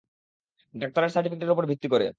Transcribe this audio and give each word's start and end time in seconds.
ডাক্তারের 0.75 1.13
সার্টিফিকেটের 1.13 1.53
উপর 1.53 1.69
ভিত্তি 1.71 1.87
করে। 1.93 2.07